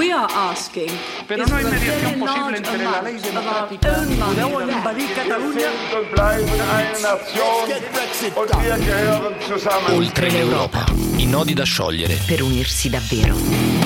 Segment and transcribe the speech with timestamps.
[0.00, 0.90] we are asking
[1.28, 3.90] Pero is no hay mediación posible entre la ley democrática
[6.14, 7.66] bleiben eine Nation
[8.36, 9.92] und wir gehören zusammen.
[9.94, 10.84] Oltre l'Europa.
[11.18, 12.18] I nodi da sciogliere.
[12.26, 13.79] per unirsi davvero.